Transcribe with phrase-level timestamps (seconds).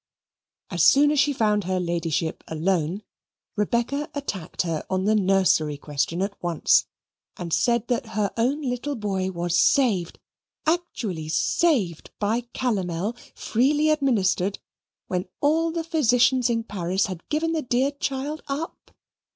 [0.71, 3.03] As soon as she found her Ladyship alone,
[3.55, 6.87] Rebecca attacked her on the nursery question at once
[7.37, 10.17] and said that her own little boy was saved,
[10.65, 14.57] actually saved, by calomel, freely administered,
[15.05, 18.89] when all the physicians in Paris had given the dear child up.